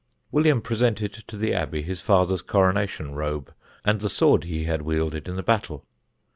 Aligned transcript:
William 0.31 0.63
presented 0.63 1.13
to 1.13 1.37
the 1.37 1.53
Abbey 1.53 1.83
his 1.83 2.01
father's 2.01 2.41
coronation 2.41 3.13
robe 3.13 3.53
and 3.85 4.01
the 4.01 4.09
sword 4.09 4.45
he 4.45 4.63
had 4.63 4.81
wielded 4.81 5.27
in 5.29 5.35
the 5.35 5.43
battle. 5.43 5.85